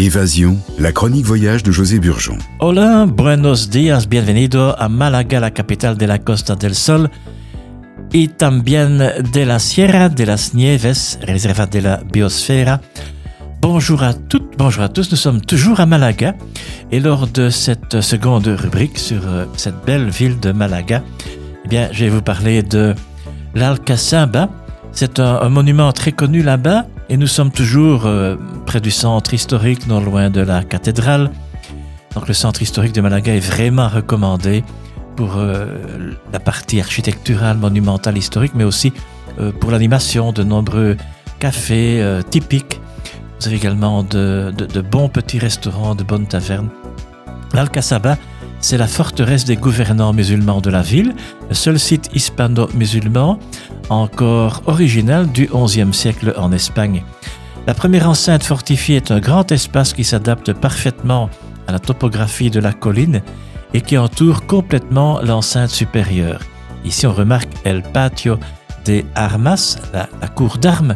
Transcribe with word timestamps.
Évasion, 0.00 0.56
la 0.78 0.92
chronique 0.92 1.26
voyage 1.26 1.62
de 1.62 1.70
José 1.70 1.98
Burgeon. 1.98 2.38
Hola, 2.58 3.04
buenos 3.06 3.68
días, 3.68 4.08
bienvenido 4.08 4.74
a 4.80 4.88
Málaga, 4.88 5.40
la 5.40 5.50
capitale 5.50 5.96
de 5.96 6.06
la 6.06 6.18
Costa 6.18 6.56
del 6.56 6.74
Sol 6.74 7.10
y 8.10 8.28
también 8.28 8.96
de 8.98 9.44
la 9.44 9.58
Sierra 9.58 10.08
de 10.08 10.24
las 10.24 10.54
Nieves, 10.54 11.18
réservat 11.20 11.66
de 11.66 11.80
la 11.82 11.98
biosphère. 11.98 12.80
Bonjour 13.60 14.02
à 14.02 14.14
toutes, 14.14 14.56
bonjour 14.56 14.84
à 14.84 14.88
tous, 14.88 15.10
nous 15.10 15.18
sommes 15.18 15.42
toujours 15.42 15.80
à 15.80 15.84
Malaga 15.86 16.34
et 16.90 16.98
lors 16.98 17.26
de 17.26 17.50
cette 17.50 18.00
seconde 18.00 18.46
rubrique 18.46 18.98
sur 18.98 19.20
euh, 19.28 19.44
cette 19.58 19.84
belle 19.84 20.08
ville 20.08 20.40
de 20.40 20.50
Malaga, 20.52 21.02
eh 21.66 21.68
bien, 21.68 21.90
je 21.92 22.06
vais 22.06 22.10
vous 22.10 22.22
parler 22.22 22.62
de 22.62 22.94
l'Alcazaba. 23.54 24.48
C'est 24.92 25.20
un 25.20 25.48
monument 25.50 25.92
très 25.92 26.10
connu 26.10 26.42
là-bas 26.42 26.86
et 27.10 27.16
nous 27.16 27.26
sommes 27.26 27.50
toujours 27.50 28.06
euh, 28.06 28.36
près 28.66 28.80
du 28.80 28.92
centre 28.92 29.34
historique, 29.34 29.88
non 29.88 30.00
loin 30.00 30.30
de 30.30 30.40
la 30.40 30.62
cathédrale. 30.62 31.32
Donc 32.14 32.28
le 32.28 32.34
centre 32.34 32.62
historique 32.62 32.92
de 32.92 33.00
Malaga 33.00 33.34
est 33.34 33.40
vraiment 33.40 33.88
recommandé 33.88 34.62
pour 35.16 35.36
euh, 35.36 36.14
la 36.32 36.38
partie 36.38 36.80
architecturale, 36.80 37.58
monumentale, 37.58 38.16
historique, 38.16 38.52
mais 38.54 38.62
aussi 38.62 38.92
euh, 39.40 39.50
pour 39.50 39.72
l'animation 39.72 40.32
de 40.32 40.44
nombreux 40.44 40.96
cafés 41.40 42.20
typiques. 42.30 42.80
Vous 43.40 43.48
avez 43.48 43.56
également 43.56 44.02
de 44.02 44.80
bons 44.80 45.08
petits 45.08 45.38
restaurants, 45.38 45.94
de 45.94 46.04
bonnes 46.04 46.26
tavernes. 46.26 46.68
L'Alcazaba, 47.54 48.18
c'est 48.60 48.76
la 48.76 48.86
forteresse 48.86 49.44
des 49.44 49.56
gouvernants 49.56 50.12
musulmans 50.12 50.60
de 50.60 50.70
la 50.70 50.82
ville, 50.82 51.14
le 51.48 51.54
seul 51.54 51.78
site 51.78 52.10
hispano-musulman 52.14 53.38
encore 53.88 54.62
original 54.66 55.30
du 55.30 55.48
XIe 55.52 55.92
siècle 55.92 56.34
en 56.36 56.52
Espagne. 56.52 57.02
La 57.66 57.74
première 57.74 58.08
enceinte 58.08 58.44
fortifiée 58.44 58.96
est 58.96 59.10
un 59.10 59.20
grand 59.20 59.50
espace 59.52 59.92
qui 59.92 60.04
s'adapte 60.04 60.52
parfaitement 60.52 61.28
à 61.66 61.72
la 61.72 61.78
topographie 61.78 62.50
de 62.50 62.60
la 62.60 62.72
colline 62.72 63.22
et 63.74 63.80
qui 63.80 63.98
entoure 63.98 64.46
complètement 64.46 65.20
l'enceinte 65.20 65.70
supérieure. 65.70 66.40
Ici, 66.84 67.06
on 67.06 67.12
remarque 67.12 67.50
El 67.64 67.82
Patio 67.82 68.38
de 68.86 69.02
Armas, 69.14 69.78
la, 69.92 70.08
la 70.20 70.28
cour 70.28 70.58
d'armes, 70.58 70.94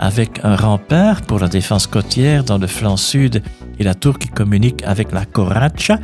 avec 0.00 0.40
un 0.44 0.56
rempart 0.56 1.22
pour 1.22 1.38
la 1.38 1.48
défense 1.48 1.86
côtière 1.86 2.44
dans 2.44 2.58
le 2.58 2.66
flanc 2.66 2.96
sud 2.96 3.42
et 3.78 3.84
la 3.84 3.94
tour 3.94 4.18
qui 4.18 4.28
communique 4.28 4.82
avec 4.84 5.12
la 5.12 5.24
Corracha, 5.24 5.98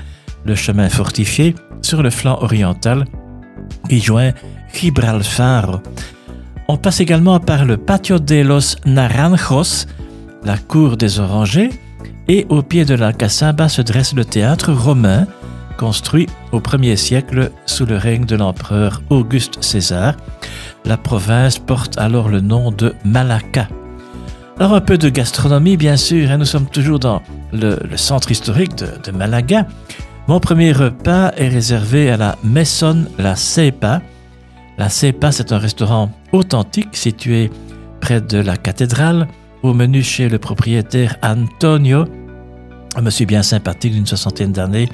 le 0.44 0.54
chemin 0.54 0.88
fortifié 0.88 1.54
sur 1.82 2.02
le 2.02 2.10
flanc 2.10 2.38
oriental 2.40 3.04
qui 3.88 4.00
joint 4.00 4.32
Gibralfaro. 4.72 5.80
On 6.68 6.76
passe 6.76 7.00
également 7.00 7.40
par 7.40 7.64
le 7.64 7.76
Patio 7.76 8.18
de 8.18 8.42
los 8.42 8.76
Naranjos, 8.86 9.86
la 10.44 10.56
cour 10.56 10.96
des 10.96 11.20
orangers, 11.20 11.70
et 12.28 12.46
au 12.48 12.62
pied 12.62 12.84
de 12.84 12.94
l'Alcazaba 12.94 13.68
se 13.68 13.82
dresse 13.82 14.14
le 14.14 14.24
théâtre 14.24 14.72
romain, 14.72 15.26
construit 15.76 16.26
au 16.52 16.60
1er 16.60 16.96
siècle 16.96 17.50
sous 17.66 17.84
le 17.84 17.96
règne 17.96 18.24
de 18.24 18.36
l'empereur 18.36 19.02
Auguste 19.10 19.62
César. 19.62 20.14
La 20.84 20.96
province 20.96 21.58
porte 21.58 21.98
alors 21.98 22.28
le 22.28 22.40
nom 22.40 22.70
de 22.70 22.94
Malacca. 23.04 23.68
Alors 24.58 24.74
un 24.74 24.80
peu 24.80 24.96
de 24.96 25.08
gastronomie 25.08 25.76
bien 25.76 25.96
sûr, 25.96 26.30
hein, 26.30 26.38
nous 26.38 26.44
sommes 26.44 26.68
toujours 26.68 27.00
dans 27.00 27.20
le, 27.52 27.76
centre 27.96 28.30
historique 28.30 28.76
de 28.76 29.10
Malaga. 29.10 29.66
Mon 30.26 30.40
premier 30.40 30.72
repas 30.72 31.32
est 31.36 31.48
réservé 31.48 32.10
à 32.10 32.16
la 32.16 32.38
Maison 32.42 33.04
La 33.18 33.36
Cepa. 33.36 34.00
La 34.78 34.88
Cepa, 34.88 35.30
c'est 35.32 35.52
un 35.52 35.58
restaurant 35.58 36.10
authentique 36.32 36.96
situé 36.96 37.50
près 38.00 38.22
de 38.22 38.38
la 38.38 38.56
cathédrale, 38.56 39.28
au 39.62 39.74
menu 39.74 40.02
chez 40.02 40.30
le 40.30 40.38
propriétaire 40.38 41.16
Antonio, 41.22 42.06
un 42.96 43.02
monsieur 43.02 43.26
bien 43.26 43.42
sympathique 43.42 43.92
d'une 43.92 44.06
soixantaine 44.06 44.52
d'années, 44.52 44.88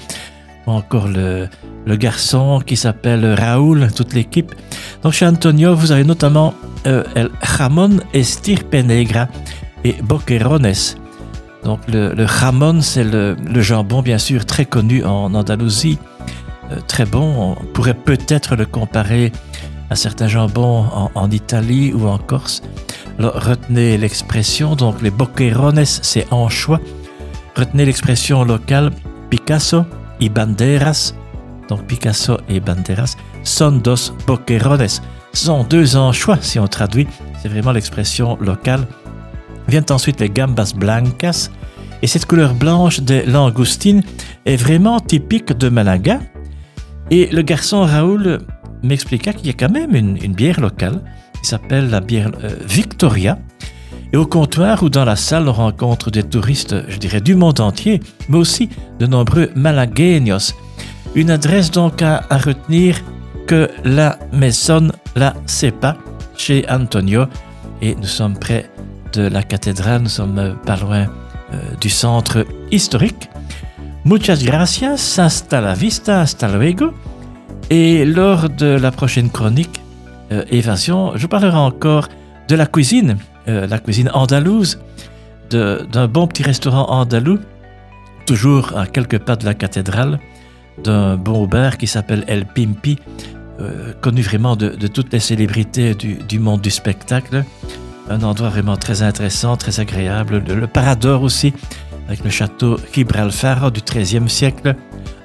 ou 0.66 0.72
encore 0.72 1.06
le, 1.06 1.48
garçon 1.96 2.60
qui 2.66 2.76
s'appelle 2.76 3.24
Raoul, 3.34 3.92
toute 3.94 4.14
l'équipe. 4.14 4.52
Donc 5.04 5.12
chez 5.12 5.26
Antonio, 5.26 5.76
vous 5.76 5.92
avez 5.92 6.04
notamment 6.04 6.54
euh, 6.88 7.04
El 7.14 7.30
Jamón 7.56 8.00
Estirpe 8.12 8.74
Negra 8.74 9.28
et 9.84 9.94
Boquerones. 10.02 10.72
Donc 11.64 11.80
le, 11.88 12.14
le 12.14 12.26
c'est 12.80 13.04
le, 13.04 13.36
jambon 13.60 14.02
bien 14.02 14.18
sûr 14.18 14.46
très 14.46 14.64
connu 14.64 15.04
en 15.04 15.34
Andalousie, 15.34 15.98
Euh, 16.72 16.76
très 16.86 17.04
bon. 17.04 17.56
On 17.60 17.64
pourrait 17.74 17.94
peut-être 17.94 18.54
le 18.54 18.64
comparer 18.64 19.32
à 19.90 19.96
certains 19.96 20.28
jambons 20.28 20.86
en, 21.14 21.30
Italie 21.30 21.92
ou 21.92 22.06
en 22.06 22.18
Corse. 22.18 22.62
Retenez 23.18 23.98
l'expression, 23.98 24.76
donc 24.76 25.02
les 25.02 25.10
boquerones, 25.10 25.84
c'est 25.84 26.26
anchois. 26.30 26.80
Retenez 27.56 27.84
l'expression 27.84 28.44
locale 28.44 28.90
Picasso 29.30 29.84
y 30.20 30.28
banderas. 30.28 31.12
Donc 31.68 31.86
Picasso 31.86 32.38
et 32.48 32.60
banderas 32.60 33.16
son 33.42 33.72
dos 33.72 34.12
boquerones. 34.26 34.88
Ce 34.88 35.00
sont 35.46 35.64
deux 35.64 35.96
anchois 35.96 36.38
si 36.40 36.58
on 36.58 36.68
traduit. 36.68 37.06
C'est 37.40 37.48
vraiment 37.48 37.72
l'expression 37.72 38.36
locale. 38.40 38.86
Viennent 39.70 39.84
ensuite 39.90 40.20
les 40.20 40.28
gambas 40.28 40.72
blancas. 40.74 41.48
Et 42.02 42.08
cette 42.08 42.26
couleur 42.26 42.54
blanche 42.54 43.00
des 43.00 43.24
langoustines 43.24 44.02
est 44.44 44.56
vraiment 44.56 44.98
typique 44.98 45.52
de 45.52 45.68
Malaga. 45.68 46.18
Et 47.12 47.28
le 47.28 47.42
garçon 47.42 47.82
Raoul 47.82 48.40
m'expliqua 48.82 49.32
qu'il 49.32 49.46
y 49.46 49.50
a 49.50 49.52
quand 49.52 49.70
même 49.70 49.94
une, 49.94 50.32
bière 50.34 50.60
locale 50.60 51.00
qui 51.40 51.48
s'appelle 51.48 51.88
la 51.88 52.00
bière 52.00 52.32
euh, 52.42 52.56
Victoria. 52.66 53.38
Et 54.12 54.16
au 54.16 54.26
comptoir 54.26 54.82
ou 54.82 54.90
dans 54.90 55.04
la 55.04 55.14
salle, 55.14 55.48
on 55.48 55.52
rencontre 55.52 56.10
des 56.10 56.24
touristes, 56.24 56.74
je 56.88 56.96
dirais, 56.96 57.20
du 57.20 57.36
monde 57.36 57.60
entier, 57.60 58.00
mais 58.28 58.38
aussi 58.38 58.68
de 58.98 59.06
nombreux 59.06 59.50
malagueños. 59.54 60.52
Une 61.14 61.30
adresse 61.30 61.70
donc 61.70 62.02
à, 62.02 62.24
à 62.28 62.38
retenir 62.38 62.96
que 63.46 63.70
la 63.84 64.18
Maison 64.32 64.88
La 65.14 65.34
Cepa 65.46 65.96
chez 66.36 66.64
Antonio. 66.68 67.26
Et 67.82 67.94
nous 67.94 68.04
sommes 68.06 68.36
près 68.36 68.68
de 69.12 69.22
la 69.28 69.42
cathédrale, 69.42 70.02
nous 70.02 70.08
sommes 70.08 70.38
euh, 70.38 70.54
pas 70.54 70.76
loin 70.76 71.06
euh, 71.52 71.56
du 71.80 71.88
centre 71.88 72.46
historique. 72.70 73.28
Muchas 74.04 74.42
gracias, 74.42 75.18
hasta 75.18 75.60
la 75.60 75.74
vista, 75.74 76.20
hasta 76.22 76.48
luego. 76.48 76.92
Et 77.70 78.04
lors 78.04 78.48
de 78.48 78.66
la 78.66 78.90
prochaine 78.90 79.30
chronique 79.30 79.80
euh, 80.32 80.44
Évasion, 80.50 81.12
je 81.16 81.26
parlerai 81.26 81.56
encore 81.56 82.08
de 82.48 82.56
la 82.56 82.66
cuisine, 82.66 83.16
la 83.46 83.78
cuisine 83.78 84.10
andalouse, 84.12 84.80
d'un 85.50 86.08
bon 86.08 86.26
petit 86.26 86.42
restaurant 86.42 86.90
andalou, 86.90 87.38
toujours 88.26 88.76
à 88.76 88.86
quelques 88.86 89.18
pas 89.18 89.36
de 89.36 89.44
la 89.44 89.54
cathédrale, 89.54 90.18
d'un 90.82 91.16
bon 91.16 91.46
bar 91.46 91.78
qui 91.78 91.86
s'appelle 91.86 92.24
El 92.26 92.44
Pimpi, 92.44 92.98
connu 94.00 94.22
vraiment 94.22 94.56
de, 94.56 94.86
toutes 94.88 95.12
les 95.12 95.20
célébrités 95.20 95.94
du 95.94 96.38
monde 96.40 96.60
du 96.60 96.70
spectacle. 96.70 97.44
Un 98.10 98.22
endroit 98.22 98.50
vraiment 98.50 98.76
très 98.76 99.02
intéressant, 99.02 99.56
très 99.56 99.80
agréable. 99.80 100.42
Le, 100.46 100.54
le 100.56 100.66
Parador 100.66 101.22
aussi, 101.22 101.54
avec 102.08 102.24
le 102.24 102.30
château 102.30 102.76
Gibralfaro 102.92 103.70
du 103.70 103.80
XIIIe 103.80 104.28
siècle. 104.28 104.74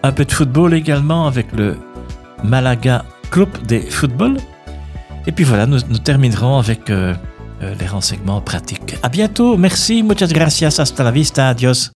Un 0.04 0.12
peu 0.12 0.24
de 0.24 0.32
football 0.32 0.76
également 0.76 1.26
avec 1.26 1.52
le 1.52 1.78
Malaga 2.44 3.04
Club 3.32 3.50
de 3.68 3.80
Football. 3.80 4.38
Et 5.26 5.32
puis 5.32 5.44
voilà, 5.44 5.66
nous, 5.66 5.80
nous 5.90 5.98
terminerons 5.98 6.60
avec 6.60 6.92
euh, 6.92 7.16
euh, 7.64 7.74
les 7.80 7.88
renseignements 7.88 8.42
pratiques. 8.42 8.96
À 9.02 9.10
bientôt, 9.10 9.58
merci, 9.58 10.04
muchas 10.04 10.28
gracias, 10.28 10.80
hasta 10.80 11.04
la 11.04 11.12
vista, 11.12 11.50
adios. 11.50 11.92